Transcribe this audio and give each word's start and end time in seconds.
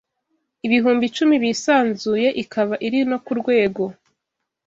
ibihumbi 0.65 1.03
icumi 1.09 1.35
bisanzuye 1.43 2.29
ikaba 2.43 2.75
iri 2.87 2.99
no 3.09 3.17
ku 3.25 3.31
rwego 3.39 3.83